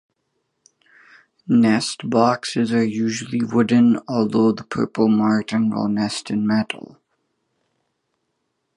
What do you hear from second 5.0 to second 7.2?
martin will nest in metal.